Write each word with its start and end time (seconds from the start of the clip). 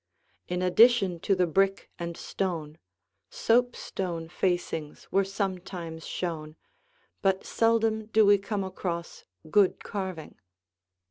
In 0.47 0.63
addition 0.63 1.19
to 1.19 1.35
the 1.35 1.45
brick 1.45 1.91
and 1.99 2.17
stone, 2.17 2.79
soapstone 3.29 4.29
facings 4.29 5.07
were 5.11 5.23
sometimes 5.23 6.07
shown, 6.07 6.55
but 7.21 7.45
seldom 7.45 8.07
do 8.07 8.25
we 8.25 8.39
come 8.39 8.63
across 8.63 9.25
good 9.51 9.83
carving. 9.83 10.39